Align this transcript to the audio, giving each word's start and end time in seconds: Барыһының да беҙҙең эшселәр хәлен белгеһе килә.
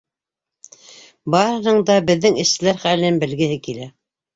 Барыһының 1.37 1.85
да 1.93 2.01
беҙҙең 2.11 2.43
эшселәр 2.49 2.85
хәлен 2.89 3.25
белгеһе 3.27 3.65
килә. 3.69 3.97